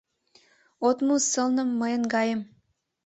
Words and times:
От 0.87 0.97
му 1.05 1.15
сылным 1.29 1.69
мыйын 1.79 2.03
гайым 2.13 2.41